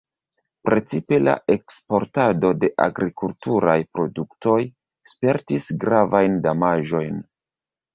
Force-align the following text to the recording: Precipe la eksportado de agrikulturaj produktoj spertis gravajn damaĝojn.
Precipe 0.69 1.19
la 1.27 1.35
eksportado 1.55 2.51
de 2.63 2.71
agrikulturaj 2.87 3.79
produktoj 3.95 4.59
spertis 5.15 5.73
gravajn 5.87 6.45
damaĝojn. 6.53 7.27